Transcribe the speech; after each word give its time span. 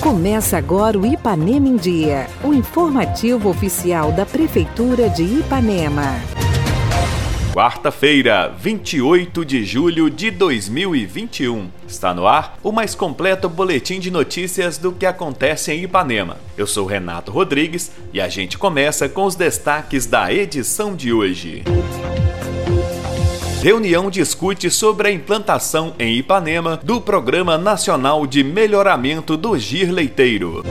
Começa 0.00 0.58
agora 0.58 0.98
o 0.98 1.06
Ipanema 1.06 1.68
em 1.68 1.76
Dia, 1.76 2.26
o 2.42 2.52
informativo 2.52 3.48
oficial 3.48 4.12
da 4.12 4.26
Prefeitura 4.26 5.08
de 5.08 5.22
Ipanema. 5.22 6.20
Quarta-feira, 7.52 8.48
28 8.58 9.44
de 9.44 9.64
julho 9.64 10.08
de 10.08 10.30
2021. 10.30 11.70
Está 11.86 12.14
no 12.14 12.26
ar 12.26 12.58
o 12.62 12.72
mais 12.72 12.94
completo 12.94 13.48
boletim 13.48 14.00
de 14.00 14.10
notícias 14.10 14.78
do 14.78 14.90
que 14.90 15.04
acontece 15.04 15.70
em 15.70 15.82
Ipanema. 15.82 16.38
Eu 16.56 16.66
sou 16.66 16.86
Renato 16.86 17.30
Rodrigues 17.30 17.92
e 18.12 18.20
a 18.20 18.28
gente 18.28 18.56
começa 18.56 19.08
com 19.08 19.24
os 19.24 19.34
destaques 19.34 20.06
da 20.06 20.32
edição 20.32 20.96
de 20.96 21.12
hoje. 21.12 21.62
Reunião 23.62 24.10
discute 24.10 24.68
sobre 24.68 25.06
a 25.06 25.12
implantação 25.12 25.94
em 25.96 26.16
Ipanema 26.16 26.80
do 26.82 27.00
Programa 27.00 27.56
Nacional 27.56 28.26
de 28.26 28.42
Melhoramento 28.42 29.36
do 29.36 29.56
Gir 29.56 29.88
Leiteiro. 29.88 30.64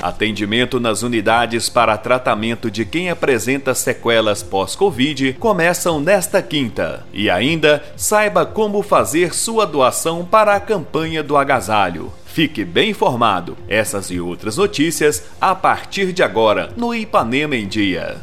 Atendimento 0.00 0.80
nas 0.80 1.02
unidades 1.02 1.68
para 1.68 1.98
tratamento 1.98 2.70
de 2.70 2.86
quem 2.86 3.10
apresenta 3.10 3.74
sequelas 3.74 4.42
pós-Covid 4.42 5.34
começam 5.34 6.00
nesta 6.00 6.40
quinta. 6.40 7.04
E 7.12 7.28
ainda, 7.28 7.84
saiba 7.98 8.46
como 8.46 8.82
fazer 8.82 9.34
sua 9.34 9.66
doação 9.66 10.24
para 10.24 10.54
a 10.54 10.60
campanha 10.60 11.22
do 11.22 11.36
agasalho. 11.36 12.10
Fique 12.24 12.64
bem 12.64 12.90
informado. 12.90 13.58
Essas 13.68 14.10
e 14.10 14.18
outras 14.18 14.56
notícias 14.56 15.22
a 15.38 15.54
partir 15.54 16.14
de 16.14 16.22
agora 16.22 16.70
no 16.78 16.94
Ipanema 16.94 17.54
em 17.54 17.68
Dia. 17.68 18.22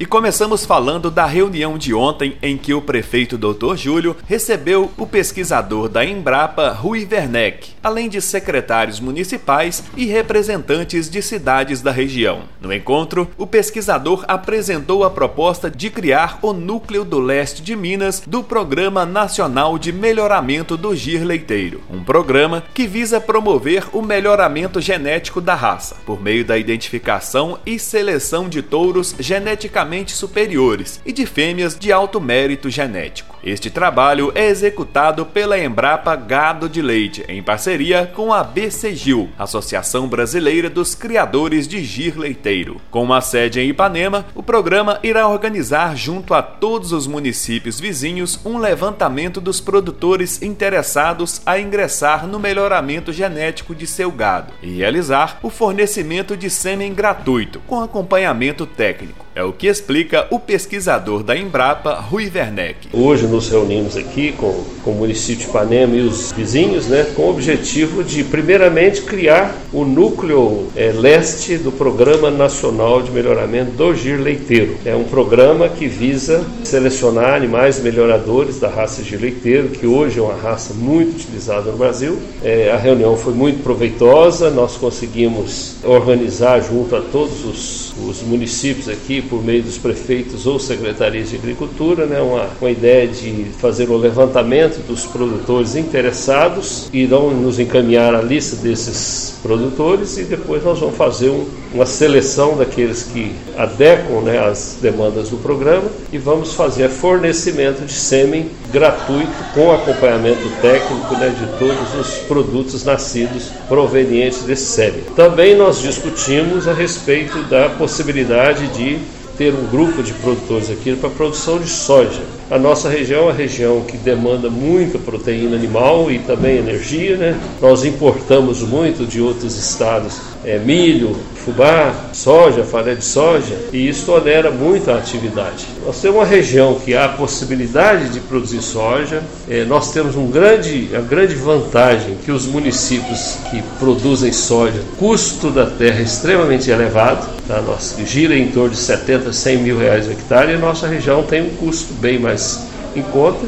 E 0.00 0.06
começamos 0.06 0.64
falando 0.64 1.10
da 1.10 1.26
reunião 1.26 1.76
de 1.76 1.92
ontem 1.92 2.34
em 2.40 2.56
que 2.56 2.72
o 2.72 2.80
prefeito 2.80 3.36
Dr. 3.36 3.76
Júlio 3.76 4.16
recebeu 4.26 4.90
o 4.96 5.06
pesquisador 5.06 5.90
da 5.90 6.02
Embrapa, 6.02 6.70
Rui 6.70 7.06
Werneck, 7.06 7.72
além 7.82 8.08
de 8.08 8.18
secretários 8.22 8.98
municipais 8.98 9.84
e 9.94 10.06
representantes 10.06 11.10
de 11.10 11.20
cidades 11.20 11.82
da 11.82 11.90
região. 11.90 12.44
No 12.62 12.72
encontro, 12.72 13.28
o 13.36 13.46
pesquisador 13.46 14.24
apresentou 14.26 15.04
a 15.04 15.10
proposta 15.10 15.70
de 15.70 15.90
criar 15.90 16.38
o 16.40 16.54
Núcleo 16.54 17.04
do 17.04 17.18
Leste 17.18 17.60
de 17.60 17.76
Minas 17.76 18.22
do 18.26 18.42
Programa 18.42 19.04
Nacional 19.04 19.78
de 19.78 19.92
Melhoramento 19.92 20.78
do 20.78 20.96
Gir 20.96 21.22
Leiteiro, 21.24 21.82
um 21.90 22.02
programa 22.02 22.64
que 22.72 22.86
visa 22.86 23.20
promover 23.20 23.84
o 23.92 24.00
melhoramento 24.00 24.80
genético 24.80 25.42
da 25.42 25.54
raça, 25.54 25.96
por 26.06 26.22
meio 26.22 26.42
da 26.42 26.56
identificação 26.56 27.58
e 27.66 27.78
seleção 27.78 28.48
de 28.48 28.62
touros 28.62 29.14
geneticamente 29.18 29.89
superiores 30.14 31.00
e 31.04 31.12
de 31.12 31.26
fêmeas 31.26 31.78
de 31.78 31.92
alto 31.92 32.20
mérito 32.20 32.70
genético. 32.70 33.30
Este 33.42 33.70
trabalho 33.70 34.30
é 34.34 34.48
executado 34.48 35.24
pela 35.24 35.58
Embrapa 35.58 36.14
Gado 36.14 36.68
de 36.68 36.82
Leite, 36.82 37.24
em 37.26 37.42
parceria 37.42 38.10
com 38.14 38.34
a 38.34 38.44
BCGIL, 38.44 39.30
Associação 39.38 40.06
Brasileira 40.06 40.68
dos 40.68 40.94
Criadores 40.94 41.66
de 41.66 41.82
Gir 41.82 42.18
Leiteiro. 42.18 42.80
Com 42.90 43.02
uma 43.02 43.22
sede 43.22 43.58
em 43.58 43.70
Ipanema, 43.70 44.26
o 44.34 44.42
programa 44.42 45.00
irá 45.02 45.26
organizar, 45.26 45.96
junto 45.96 46.34
a 46.34 46.42
todos 46.42 46.92
os 46.92 47.06
municípios 47.06 47.80
vizinhos, 47.80 48.38
um 48.44 48.58
levantamento 48.58 49.40
dos 49.40 49.58
produtores 49.58 50.42
interessados 50.42 51.40
a 51.46 51.58
ingressar 51.58 52.26
no 52.26 52.38
melhoramento 52.38 53.10
genético 53.10 53.74
de 53.74 53.86
seu 53.86 54.10
gado 54.10 54.52
e 54.62 54.76
realizar 54.76 55.38
o 55.42 55.48
fornecimento 55.48 56.36
de 56.36 56.50
sêmen 56.50 56.92
gratuito, 56.92 57.60
com 57.66 57.80
acompanhamento 57.80 58.66
técnico. 58.66 59.29
É 59.32 59.44
o 59.44 59.52
que 59.52 59.68
explica 59.68 60.26
o 60.28 60.40
pesquisador 60.40 61.22
da 61.22 61.36
Embrapa, 61.36 61.94
Rui 61.94 62.28
Werneck. 62.34 62.88
Hoje 62.92 63.28
nos 63.28 63.48
reunimos 63.48 63.96
aqui 63.96 64.32
com, 64.32 64.64
com 64.84 64.92
o 64.92 64.94
município 64.94 65.44
de 65.44 65.50
Ipanema 65.50 65.96
e 65.96 66.00
os 66.00 66.32
vizinhos, 66.32 66.86
né, 66.86 67.06
com 67.14 67.22
o 67.22 67.30
objetivo 67.30 68.02
de, 68.02 68.24
primeiramente, 68.24 69.02
criar 69.02 69.54
o 69.72 69.84
núcleo 69.84 70.68
é, 70.76 70.92
leste 70.92 71.56
do 71.56 71.70
Programa 71.70 72.30
Nacional 72.30 73.02
de 73.02 73.10
Melhoramento 73.10 73.72
do 73.72 73.94
Gir 73.94 74.20
Leiteiro. 74.20 74.76
É 74.84 74.94
um 74.94 75.04
programa 75.04 75.68
que 75.68 75.86
visa 75.86 76.44
selecionar 76.64 77.34
animais 77.34 77.80
melhoradores 77.80 78.58
da 78.58 78.68
raça 78.68 79.02
Gir 79.02 79.20
Leiteiro, 79.20 79.68
que 79.68 79.86
hoje 79.86 80.18
é 80.18 80.22
uma 80.22 80.34
raça 80.34 80.74
muito 80.74 81.16
utilizada 81.16 81.70
no 81.70 81.76
Brasil. 81.76 82.18
É, 82.42 82.70
a 82.70 82.76
reunião 82.76 83.16
foi 83.16 83.32
muito 83.32 83.62
proveitosa, 83.62 84.50
nós 84.50 84.76
conseguimos 84.76 85.76
organizar 85.84 86.60
junto 86.60 86.96
a 86.96 87.00
todos 87.00 87.44
os, 87.44 87.92
os 87.98 88.22
municípios 88.22 88.88
aqui, 88.88 89.22
por 89.22 89.42
meio 89.42 89.62
dos 89.62 89.78
prefeitos 89.78 90.46
ou 90.46 90.58
secretarias 90.58 91.30
de 91.30 91.36
agricultura, 91.36 92.06
né, 92.06 92.20
uma, 92.20 92.48
uma 92.60 92.70
ideia 92.70 93.06
de 93.06 93.46
fazer 93.58 93.90
o 93.90 93.96
levantamento 93.96 94.69
dos 94.78 95.06
produtores 95.06 95.76
interessados, 95.76 96.88
irão 96.92 97.30
nos 97.30 97.58
encaminhar 97.58 98.14
a 98.14 98.22
lista 98.22 98.56
desses 98.56 99.38
produtores 99.42 100.18
e 100.18 100.24
depois 100.24 100.62
nós 100.64 100.78
vamos 100.78 100.96
fazer 100.96 101.30
um, 101.30 101.46
uma 101.72 101.86
seleção 101.86 102.56
daqueles 102.56 103.04
que 103.04 103.32
adequam 103.56 104.20
né, 104.22 104.38
às 104.38 104.78
demandas 104.80 105.30
do 105.30 105.36
programa 105.38 105.88
e 106.12 106.18
vamos 106.18 106.52
fazer 106.54 106.88
fornecimento 106.88 107.84
de 107.84 107.92
sêmen 107.92 108.50
gratuito 108.72 109.32
com 109.54 109.72
acompanhamento 109.72 110.48
técnico 110.60 111.14
né, 111.16 111.28
de 111.30 111.58
todos 111.58 111.94
os 111.98 112.18
produtos 112.26 112.84
nascidos 112.84 113.50
provenientes 113.68 114.42
desse 114.42 114.66
sêmen. 114.66 115.02
Também 115.16 115.56
nós 115.56 115.80
discutimos 115.80 116.68
a 116.68 116.72
respeito 116.72 117.42
da 117.44 117.68
possibilidade 117.70 118.68
de 118.68 118.98
ter 119.40 119.54
um 119.54 119.66
grupo 119.68 120.02
de 120.02 120.12
produtores 120.12 120.70
aqui 120.70 120.94
para 120.94 121.08
produção 121.08 121.58
de 121.58 121.66
soja. 121.66 122.20
A 122.50 122.58
nossa 122.58 122.90
região 122.90 123.20
é 123.20 123.24
uma 123.24 123.32
região 123.32 123.80
que 123.80 123.96
demanda 123.96 124.50
muita 124.50 124.98
proteína 124.98 125.56
animal 125.56 126.10
e 126.10 126.18
também 126.18 126.58
energia, 126.58 127.16
né? 127.16 127.40
Nós 127.58 127.82
importamos 127.82 128.60
muito 128.60 129.06
de 129.06 129.18
outros 129.18 129.56
estados 129.56 130.20
é, 130.44 130.58
milho, 130.58 131.16
fubá, 131.34 131.94
soja, 132.12 132.64
farelo 132.64 132.96
de 132.96 133.04
soja, 133.04 133.56
e 133.72 133.88
isso 133.88 134.10
onera 134.12 134.50
muito 134.50 134.90
a 134.90 134.96
atividade. 134.96 135.66
Nós 135.84 136.00
temos 136.00 136.16
uma 136.18 136.24
região 136.24 136.74
que 136.74 136.94
há 136.94 137.06
a 137.06 137.08
possibilidade 137.08 138.10
de 138.10 138.20
produzir 138.20 138.62
soja, 138.62 139.22
é, 139.48 139.64
nós 139.64 139.92
temos 139.92 140.16
um 140.16 140.30
grande, 140.30 140.90
a 140.94 141.00
grande 141.00 141.34
vantagem 141.34 142.16
que 142.24 142.30
os 142.30 142.46
municípios 142.46 143.36
que 143.50 143.62
produzem 143.78 144.32
soja, 144.32 144.80
custo 144.98 145.50
da 145.50 145.66
terra 145.66 146.00
é 146.00 146.02
extremamente 146.02 146.70
elevado, 146.70 147.28
tá? 147.46 147.60
nós 147.60 147.96
gira 148.06 148.36
em 148.36 148.48
torno 148.48 148.70
de 148.70 148.78
70, 148.78 149.32
100 149.32 149.58
mil 149.58 149.78
reais 149.78 150.06
o 150.06 150.12
hectare, 150.12 150.52
e 150.52 150.54
a 150.54 150.58
nossa 150.58 150.86
região 150.86 151.22
tem 151.22 151.42
um 151.42 151.50
custo 151.56 151.92
bem 151.94 152.18
mais 152.18 152.60
em 152.96 153.02
conta 153.02 153.46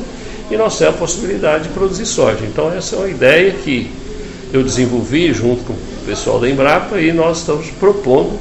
e 0.51 0.57
nós 0.57 0.79
temos 0.79 0.95
a 0.95 0.99
possibilidade 0.99 1.65
de 1.65 1.69
produzir 1.71 2.05
soja. 2.05 2.45
Então 2.45 2.71
essa 2.73 2.95
é 2.95 2.99
uma 2.99 3.09
ideia 3.09 3.53
que 3.53 3.91
eu 4.53 4.63
desenvolvi 4.63 5.33
junto 5.33 5.65
com 5.65 5.75
pessoal 6.03 6.39
da 6.39 6.49
Embrapa 6.49 7.01
e 7.01 7.13
nós 7.13 7.39
estamos 7.39 7.71
propondo 7.71 8.39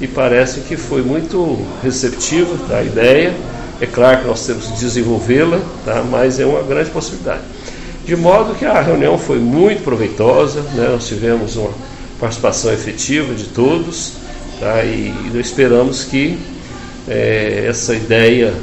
e 0.00 0.06
parece 0.06 0.60
que 0.60 0.76
foi 0.76 1.02
muito 1.02 1.58
receptiva 1.82 2.56
tá, 2.68 2.78
a 2.78 2.82
ideia. 2.82 3.34
É 3.80 3.86
claro 3.86 4.20
que 4.20 4.26
nós 4.26 4.46
temos 4.46 4.66
que 4.66 4.78
desenvolvê-la, 4.78 5.60
tá, 5.84 6.04
mas 6.08 6.38
é 6.40 6.46
uma 6.46 6.62
grande 6.62 6.90
possibilidade. 6.90 7.42
De 8.04 8.16
modo 8.16 8.54
que 8.54 8.64
a 8.64 8.80
reunião 8.80 9.18
foi 9.18 9.38
muito 9.38 9.82
proveitosa, 9.82 10.62
né, 10.74 10.88
nós 10.90 11.06
tivemos 11.06 11.56
uma 11.56 11.70
participação 12.18 12.72
efetiva 12.72 13.34
de 13.34 13.44
todos 13.44 14.14
tá, 14.58 14.82
e, 14.84 15.12
e 15.32 15.40
esperamos 15.40 16.04
que 16.04 16.38
é, 17.08 17.66
essa 17.68 17.94
ideia 17.94 18.54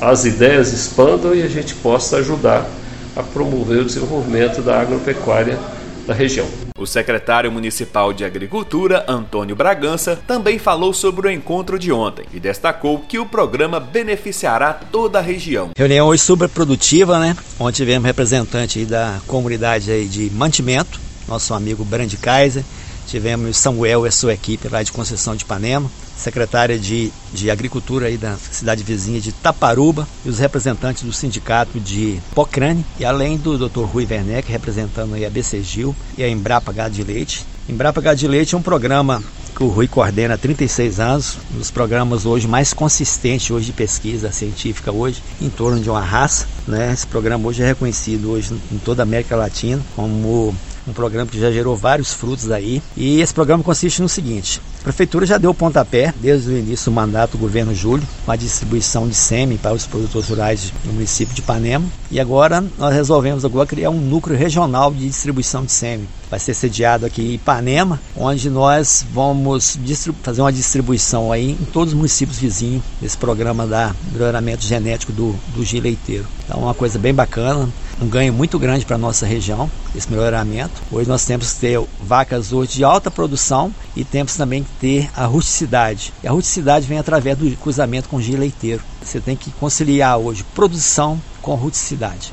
as 0.00 0.24
ideias 0.24 0.72
expandam 0.72 1.34
e 1.34 1.42
a 1.42 1.48
gente 1.48 1.74
possa 1.74 2.18
ajudar 2.18 2.68
a 3.16 3.22
promover 3.22 3.78
o 3.78 3.84
desenvolvimento 3.84 4.62
da 4.62 4.80
agropecuária 4.80 5.58
da 6.06 6.14
região. 6.14 6.46
O 6.80 6.86
secretário 6.86 7.52
municipal 7.52 8.10
de 8.10 8.24
Agricultura, 8.24 9.04
Antônio 9.06 9.54
Bragança, 9.54 10.18
também 10.26 10.58
falou 10.58 10.94
sobre 10.94 11.28
o 11.28 11.30
encontro 11.30 11.78
de 11.78 11.92
ontem 11.92 12.24
e 12.32 12.40
destacou 12.40 13.00
que 13.00 13.18
o 13.18 13.26
programa 13.26 13.78
beneficiará 13.78 14.72
toda 14.72 15.18
a 15.18 15.22
região. 15.22 15.72
Reunião 15.76 16.06
hoje 16.08 16.22
super 16.22 16.48
produtiva, 16.48 17.18
né? 17.18 17.36
Onde 17.58 17.76
tivemos 17.76 18.06
representante 18.06 18.86
da 18.86 19.20
comunidade 19.26 20.08
de 20.08 20.30
mantimento, 20.30 20.98
nosso 21.28 21.52
amigo 21.52 21.84
Brand 21.84 22.14
Kaiser, 22.14 22.64
tivemos 23.10 23.56
Samuel 23.56 24.06
e 24.06 24.12
sua 24.12 24.32
equipe 24.32 24.68
lá 24.68 24.82
de 24.82 24.92
Conceição 24.92 25.34
de 25.34 25.42
Ipanema, 25.42 25.90
secretária 26.16 26.78
de, 26.78 27.12
de 27.32 27.50
Agricultura 27.50 28.06
aí 28.06 28.16
da 28.16 28.36
cidade 28.36 28.84
vizinha 28.84 29.20
de 29.20 29.32
Taparuba 29.32 30.06
e 30.24 30.28
os 30.28 30.38
representantes 30.38 31.02
do 31.02 31.12
sindicato 31.12 31.80
de 31.80 32.20
Pocrane, 32.34 32.84
e 33.00 33.04
além 33.04 33.36
do 33.36 33.68
Dr. 33.68 33.82
Rui 33.82 34.06
Werneck, 34.08 34.50
representando 34.50 35.14
aí 35.14 35.26
a 35.26 35.30
BCGIL 35.30 35.94
e 36.16 36.22
a 36.22 36.28
Embrapa 36.28 36.72
Gado 36.72 36.94
de 36.94 37.02
Leite. 37.02 37.44
Embrapa 37.68 38.00
Gado 38.00 38.18
de 38.18 38.28
Leite 38.28 38.54
é 38.54 38.58
um 38.58 38.62
programa 38.62 39.22
que 39.56 39.64
o 39.64 39.68
Rui 39.68 39.88
coordena 39.88 40.34
há 40.34 40.38
36 40.38 41.00
anos, 41.00 41.36
um 41.52 41.58
dos 41.58 41.70
programas 41.70 42.24
hoje 42.24 42.46
mais 42.46 42.72
consistentes 42.72 43.50
hoje 43.50 43.66
de 43.66 43.72
pesquisa 43.72 44.30
científica 44.30 44.92
hoje, 44.92 45.20
em 45.40 45.50
torno 45.50 45.80
de 45.80 45.90
uma 45.90 46.00
raça. 46.00 46.46
Né? 46.66 46.92
Esse 46.92 47.06
programa 47.06 47.48
hoje 47.48 47.62
é 47.62 47.66
reconhecido 47.66 48.30
hoje 48.30 48.54
em 48.70 48.78
toda 48.78 49.02
a 49.02 49.04
América 49.04 49.34
Latina 49.34 49.82
como 49.96 50.54
um 50.86 50.92
programa 50.92 51.30
que 51.30 51.38
já 51.38 51.50
gerou 51.50 51.76
vários 51.76 52.12
frutos 52.12 52.50
aí. 52.50 52.82
E 52.96 53.20
esse 53.20 53.34
programa 53.34 53.62
consiste 53.62 54.02
no 54.02 54.08
seguinte: 54.08 54.60
a 54.80 54.82
prefeitura 54.82 55.26
já 55.26 55.36
deu 55.36 55.52
pontapé 55.52 56.14
desde 56.22 56.48
o 56.48 56.56
início 56.56 56.90
do 56.90 56.94
mandato 56.94 57.32
do 57.32 57.38
governo 57.38 57.74
Júlio, 57.74 58.06
com 58.24 58.32
a 58.32 58.36
distribuição 58.36 59.06
de 59.06 59.14
SEMI 59.14 59.58
para 59.58 59.74
os 59.74 59.86
produtores 59.86 60.26
rurais 60.26 60.72
no 60.86 60.94
município 60.94 61.34
de 61.34 61.42
Ipanema. 61.42 61.84
E 62.10 62.18
agora 62.18 62.64
nós 62.78 62.94
resolvemos 62.94 63.44
agora 63.44 63.66
criar 63.66 63.90
um 63.90 64.00
núcleo 64.00 64.38
regional 64.38 64.90
de 64.90 65.06
distribuição 65.06 65.66
de 65.66 65.72
SEMI. 65.72 66.08
Vai 66.30 66.40
ser 66.40 66.54
sediado 66.54 67.04
aqui 67.04 67.20
em 67.20 67.34
Ipanema, 67.34 68.00
onde 68.16 68.48
nós 68.48 69.04
vamos 69.12 69.78
fazer 70.22 70.40
uma 70.40 70.52
distribuição 70.52 71.30
aí 71.30 71.50
em 71.50 71.64
todos 71.66 71.92
os 71.92 71.98
municípios 71.98 72.38
vizinhos 72.38 72.82
desse 73.02 73.18
programa 73.18 73.66
da 73.66 73.94
melhoramento 74.10 74.64
genético 74.64 75.12
do, 75.12 75.36
do 75.54 75.62
G 75.62 75.78
leiteiro. 75.78 76.24
Então 76.46 76.58
é 76.58 76.64
uma 76.64 76.74
coisa 76.74 76.98
bem 76.98 77.12
bacana 77.12 77.68
um 78.00 78.08
ganho 78.08 78.32
muito 78.32 78.58
grande 78.58 78.86
para 78.86 78.96
a 78.96 78.98
nossa 78.98 79.26
região, 79.26 79.70
esse 79.94 80.10
melhoramento. 80.10 80.82
Hoje 80.90 81.08
nós 81.08 81.24
temos 81.24 81.52
que 81.52 81.60
ter 81.60 81.80
vacas 82.02 82.52
hoje 82.52 82.76
de 82.76 82.84
alta 82.84 83.10
produção 83.10 83.72
e 83.94 84.04
temos 84.04 84.34
também 84.36 84.62
que 84.62 84.70
ter 84.80 85.10
a 85.14 85.26
rusticidade. 85.26 86.12
E 86.24 86.26
a 86.26 86.32
rusticidade 86.32 86.86
vem 86.86 86.98
através 86.98 87.36
do 87.36 87.56
cruzamento 87.56 88.08
com 88.08 88.16
o 88.16 88.20
leiteiro. 88.36 88.82
Você 89.02 89.20
tem 89.20 89.36
que 89.36 89.50
conciliar 89.52 90.18
hoje 90.18 90.44
produção 90.54 91.20
com 91.42 91.54
rusticidade. 91.54 92.32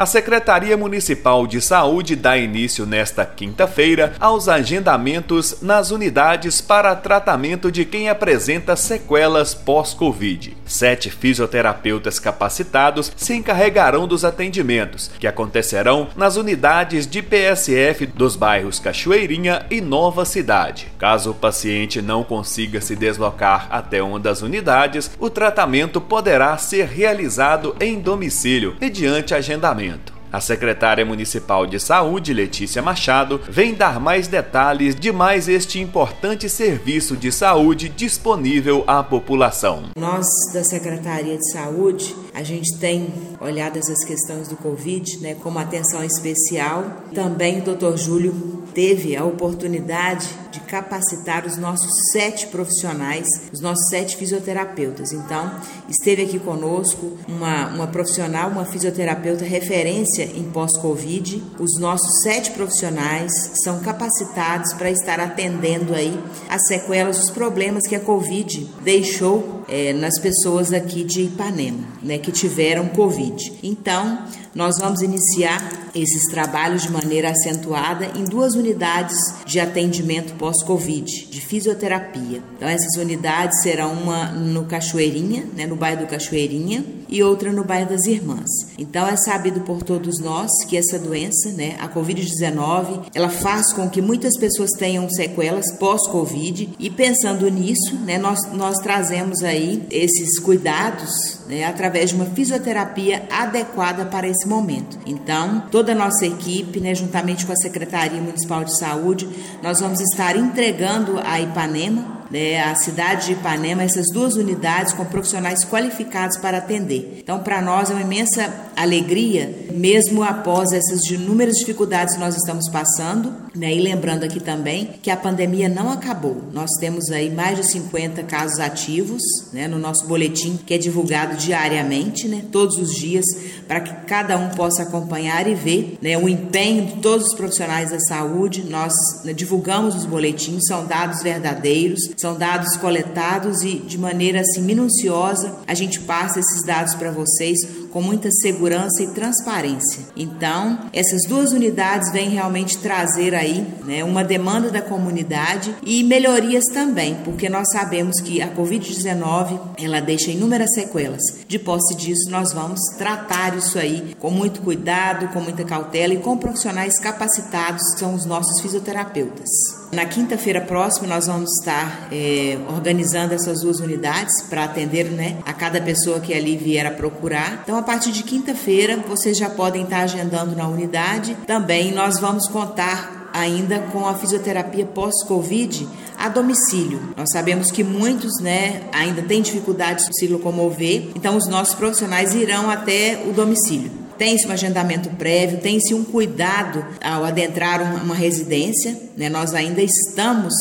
A 0.00 0.06
Secretaria 0.06 0.78
Municipal 0.78 1.46
de 1.46 1.60
Saúde 1.60 2.16
dá 2.16 2.34
início 2.38 2.86
nesta 2.86 3.26
quinta-feira 3.26 4.14
aos 4.18 4.48
agendamentos 4.48 5.60
nas 5.60 5.90
unidades 5.90 6.58
para 6.58 6.96
tratamento 6.96 7.70
de 7.70 7.84
quem 7.84 8.08
apresenta 8.08 8.74
sequelas 8.76 9.52
pós-Covid. 9.52 10.56
Sete 10.64 11.10
fisioterapeutas 11.10 12.18
capacitados 12.18 13.12
se 13.14 13.34
encarregarão 13.34 14.08
dos 14.08 14.24
atendimentos, 14.24 15.10
que 15.18 15.26
acontecerão 15.26 16.08
nas 16.16 16.36
unidades 16.36 17.06
de 17.06 17.20
PSF 17.20 18.06
dos 18.06 18.36
bairros 18.36 18.78
Cachoeirinha 18.78 19.66
e 19.70 19.82
Nova 19.82 20.24
Cidade. 20.24 20.90
Caso 20.98 21.32
o 21.32 21.34
paciente 21.34 22.00
não 22.00 22.24
consiga 22.24 22.80
se 22.80 22.96
deslocar 22.96 23.66
até 23.70 24.02
uma 24.02 24.18
das 24.18 24.40
unidades, 24.40 25.10
o 25.18 25.28
tratamento 25.28 26.00
poderá 26.00 26.56
ser 26.56 26.86
realizado 26.86 27.76
em 27.78 28.00
domicílio, 28.00 28.78
mediante 28.80 29.34
agendamento. 29.34 29.89
A 30.32 30.40
secretária 30.40 31.04
municipal 31.04 31.66
de 31.66 31.80
saúde, 31.80 32.32
Letícia 32.32 32.80
Machado, 32.80 33.40
vem 33.48 33.74
dar 33.74 33.98
mais 33.98 34.28
detalhes 34.28 34.94
de 34.94 35.10
mais 35.10 35.48
este 35.48 35.80
importante 35.80 36.48
serviço 36.48 37.16
de 37.16 37.32
saúde 37.32 37.88
disponível 37.88 38.84
à 38.86 39.02
população. 39.02 39.84
Nós 39.98 40.26
da 40.54 40.62
Secretaria 40.62 41.36
de 41.36 41.50
Saúde, 41.50 42.14
a 42.32 42.44
gente 42.44 42.78
tem 42.78 43.12
olhado 43.40 43.76
essas 43.76 44.04
questões 44.04 44.46
do 44.46 44.56
Covid, 44.56 45.18
né, 45.18 45.34
como 45.34 45.58
atenção 45.58 46.04
especial. 46.04 46.84
Também 47.12 47.58
o 47.58 47.62
Dr. 47.62 47.96
Júlio 47.96 48.62
teve 48.72 49.16
a 49.16 49.24
oportunidade 49.24 50.28
de 50.50 50.60
capacitar 50.60 51.46
os 51.46 51.56
nossos 51.56 51.90
sete 52.12 52.46
profissionais, 52.48 53.26
os 53.52 53.60
nossos 53.60 53.88
sete 53.88 54.16
fisioterapeutas. 54.16 55.12
Então, 55.12 55.50
esteve 55.88 56.22
aqui 56.22 56.38
conosco 56.38 57.18
uma, 57.28 57.68
uma 57.68 57.86
profissional, 57.86 58.50
uma 58.50 58.64
fisioterapeuta 58.64 59.44
referência 59.44 60.24
em 60.24 60.44
pós-Covid. 60.44 61.42
Os 61.58 61.78
nossos 61.78 62.22
sete 62.22 62.50
profissionais 62.50 63.32
são 63.62 63.80
capacitados 63.80 64.72
para 64.74 64.90
estar 64.90 65.20
atendendo 65.20 65.94
aí 65.94 66.18
as 66.48 66.66
sequelas, 66.66 67.22
os 67.22 67.30
problemas 67.30 67.86
que 67.86 67.94
a 67.94 68.00
Covid 68.00 68.68
deixou 68.82 69.62
é, 69.68 69.92
nas 69.92 70.18
pessoas 70.18 70.72
aqui 70.72 71.04
de 71.04 71.22
Ipanema, 71.22 71.84
né, 72.02 72.18
que 72.18 72.32
tiveram 72.32 72.88
Covid. 72.88 73.52
Então, 73.62 74.26
nós 74.54 74.78
vamos 74.78 75.00
iniciar 75.00 75.62
esses 75.94 76.24
trabalhos 76.24 76.82
de 76.82 76.90
maneira 76.90 77.30
acentuada 77.30 78.10
em 78.16 78.24
duas 78.24 78.54
unidades 78.54 79.16
de 79.46 79.60
atendimento 79.60 80.34
pós-Covid, 80.40 81.26
de 81.26 81.38
fisioterapia. 81.38 82.42
Então, 82.56 82.66
essas 82.66 82.96
unidades 82.96 83.60
serão 83.62 83.92
uma 83.92 84.32
no 84.32 84.64
Cachoeirinha, 84.64 85.44
né, 85.54 85.66
no 85.66 85.76
bairro 85.76 86.00
do 86.00 86.06
Cachoeirinha, 86.06 86.82
e 87.10 87.22
outra 87.22 87.52
no 87.52 87.62
bairro 87.62 87.90
das 87.90 88.06
Irmãs. 88.06 88.48
Então, 88.78 89.06
é 89.06 89.16
sabido 89.16 89.60
por 89.60 89.82
todos 89.82 90.18
nós 90.18 90.50
que 90.66 90.78
essa 90.78 90.98
doença, 90.98 91.50
né, 91.50 91.76
a 91.78 91.88
Covid-19, 91.88 93.10
ela 93.14 93.28
faz 93.28 93.70
com 93.74 93.90
que 93.90 94.00
muitas 94.00 94.38
pessoas 94.38 94.70
tenham 94.70 95.10
sequelas 95.10 95.70
pós-Covid, 95.72 96.70
e 96.78 96.88
pensando 96.88 97.46
nisso, 97.50 97.96
né, 98.06 98.16
nós, 98.16 98.40
nós 98.54 98.78
trazemos 98.78 99.42
aí 99.42 99.82
esses 99.90 100.38
cuidados 100.38 101.39
né, 101.50 101.64
através 101.64 102.10
de 102.10 102.16
uma 102.16 102.26
fisioterapia 102.26 103.24
adequada 103.28 104.06
para 104.06 104.28
esse 104.28 104.46
momento. 104.48 104.98
Então, 105.04 105.64
toda 105.70 105.92
a 105.92 105.94
nossa 105.94 106.24
equipe, 106.24 106.78
né, 106.78 106.94
juntamente 106.94 107.44
com 107.44 107.52
a 107.52 107.56
Secretaria 107.56 108.20
Municipal 108.20 108.64
de 108.64 108.78
Saúde, 108.78 109.28
nós 109.60 109.80
vamos 109.80 110.00
estar 110.00 110.36
entregando 110.36 111.20
a 111.24 111.40
Ipanema 111.40 112.20
né, 112.30 112.62
a 112.62 112.74
cidade 112.76 113.26
de 113.26 113.32
Ipanema, 113.32 113.82
essas 113.82 114.06
duas 114.12 114.36
unidades 114.36 114.92
com 114.92 115.04
profissionais 115.04 115.64
qualificados 115.64 116.36
para 116.36 116.58
atender. 116.58 117.18
Então, 117.18 117.40
para 117.40 117.60
nós 117.60 117.90
é 117.90 117.94
uma 117.94 118.02
imensa 118.02 118.69
alegria, 118.82 119.66
mesmo 119.72 120.22
após 120.22 120.72
essas 120.72 121.02
inúmeras 121.10 121.56
dificuldades 121.56 122.14
que 122.14 122.20
nós 122.20 122.36
estamos 122.36 122.68
passando, 122.68 123.32
né, 123.54 123.74
e 123.74 123.80
lembrando 123.80 124.24
aqui 124.24 124.40
também 124.40 124.90
que 125.02 125.10
a 125.10 125.16
pandemia 125.16 125.68
não 125.68 125.90
acabou. 125.90 126.42
Nós 126.52 126.70
temos 126.78 127.10
aí 127.10 127.30
mais 127.30 127.56
de 127.58 127.66
50 127.70 128.22
casos 128.24 128.60
ativos 128.60 129.22
né, 129.52 129.66
no 129.66 129.78
nosso 129.78 130.06
boletim, 130.06 130.58
que 130.64 130.74
é 130.74 130.78
divulgado 130.78 131.36
diariamente, 131.36 132.28
né, 132.28 132.44
todos 132.52 132.76
os 132.76 132.94
dias, 132.94 133.24
para 133.66 133.80
que 133.80 134.06
cada 134.06 134.36
um 134.36 134.50
possa 134.50 134.82
acompanhar 134.82 135.48
e 135.48 135.54
ver 135.54 135.98
né, 136.00 136.16
o 136.16 136.28
empenho 136.28 136.86
de 136.86 136.92
todos 137.00 137.28
os 137.28 137.34
profissionais 137.34 137.90
da 137.90 138.00
saúde. 138.00 138.64
Nós 138.68 138.92
né, 139.24 139.32
divulgamos 139.32 139.94
os 139.94 140.06
boletins, 140.06 140.64
são 140.66 140.86
dados 140.86 141.22
verdadeiros, 141.22 142.00
são 142.16 142.36
dados 142.36 142.76
coletados 142.76 143.62
e 143.62 143.76
de 143.76 143.98
maneira 143.98 144.40
assim 144.40 144.62
minuciosa 144.62 145.56
a 145.66 145.74
gente 145.74 146.00
passa 146.00 146.40
esses 146.40 146.64
dados 146.64 146.94
para 146.94 147.10
vocês 147.10 147.58
com 147.90 148.00
muita 148.02 148.30
segurança 148.30 149.02
e 149.02 149.08
transparência. 149.08 150.04
Então, 150.16 150.78
essas 150.92 151.22
duas 151.28 151.52
unidades 151.52 152.12
vêm 152.12 152.30
realmente 152.30 152.78
trazer 152.78 153.34
aí 153.34 153.66
né, 153.84 154.04
uma 154.04 154.24
demanda 154.24 154.70
da 154.70 154.82
comunidade 154.82 155.74
e 155.82 156.02
melhorias 156.02 156.64
também, 156.72 157.16
porque 157.24 157.48
nós 157.48 157.70
sabemos 157.72 158.20
que 158.20 158.40
a 158.40 158.54
Covid-19 158.54 159.60
ela 159.78 160.00
deixa 160.00 160.30
inúmeras 160.30 160.72
sequelas. 160.74 161.22
De 161.46 161.58
posse 161.58 161.94
disso, 161.94 162.30
nós 162.30 162.52
vamos 162.52 162.80
tratar 162.96 163.56
isso 163.56 163.78
aí 163.78 164.14
com 164.18 164.30
muito 164.30 164.60
cuidado, 164.60 165.28
com 165.28 165.40
muita 165.40 165.64
cautela 165.64 166.14
e 166.14 166.18
com 166.18 166.36
profissionais 166.36 166.98
capacitados, 166.98 167.82
que 167.94 168.00
são 168.00 168.14
os 168.14 168.24
nossos 168.24 168.60
fisioterapeutas. 168.60 169.79
Na 169.92 170.06
quinta-feira 170.06 170.60
próxima, 170.60 171.08
nós 171.08 171.26
vamos 171.26 171.50
estar 171.58 172.08
é, 172.12 172.56
organizando 172.68 173.34
essas 173.34 173.62
duas 173.62 173.80
unidades 173.80 174.40
para 174.42 174.62
atender 174.62 175.10
né, 175.10 175.38
a 175.44 175.52
cada 175.52 175.80
pessoa 175.80 176.20
que 176.20 176.32
ali 176.32 176.56
vier 176.56 176.86
a 176.86 176.92
procurar. 176.92 177.60
Então, 177.64 177.76
a 177.76 177.82
partir 177.82 178.12
de 178.12 178.22
quinta-feira, 178.22 178.96
vocês 178.98 179.36
já 179.36 179.50
podem 179.50 179.82
estar 179.82 180.02
agendando 180.02 180.54
na 180.54 180.68
unidade. 180.68 181.36
Também 181.44 181.92
nós 181.92 182.20
vamos 182.20 182.46
contar 182.46 183.30
ainda 183.32 183.80
com 183.92 184.06
a 184.06 184.14
fisioterapia 184.14 184.86
pós-Covid 184.86 185.88
a 186.16 186.28
domicílio. 186.28 187.00
Nós 187.16 187.30
sabemos 187.32 187.72
que 187.72 187.82
muitos, 187.82 188.40
né, 188.40 188.82
ainda 188.92 189.22
têm 189.22 189.42
dificuldades 189.42 190.06
de 190.06 190.16
se 190.16 190.28
locomover, 190.28 191.08
então 191.16 191.36
os 191.36 191.48
nossos 191.48 191.74
profissionais 191.74 192.34
irão 192.34 192.70
até 192.70 193.24
o 193.26 193.32
domicílio. 193.32 193.99
Tem-se 194.20 194.46
um 194.46 194.52
agendamento 194.52 195.08
prévio, 195.16 195.60
tem-se 195.60 195.94
um 195.94 196.04
cuidado 196.04 196.84
ao 197.02 197.24
adentrar 197.24 197.80
uma, 198.04 198.14
residência, 198.14 198.94
né? 199.16 199.30
Nós 199.30 199.54
ainda 199.54 199.80
estamos 199.80 200.52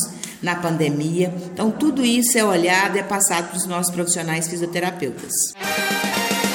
na 0.42 0.56
pandemia, 0.56 1.34
então 1.54 1.70
tudo 1.70 2.06
isso 2.06 2.38
é 2.38 2.46
olhado 2.46 2.96
e 2.96 3.00
é 3.00 3.04
passado 3.04 3.50
para 3.50 3.58
os 3.58 3.66
nossos 3.66 3.94
profissionais 3.94 4.48
fisioterapeutas. 4.48 5.34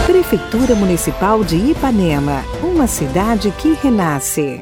Prefeitura 0.05 0.73
Municipal 0.73 1.43
de 1.43 1.57
Ipanema, 1.57 2.45
uma 2.63 2.87
cidade 2.87 3.53
que 3.57 3.73
renasce. 3.73 4.61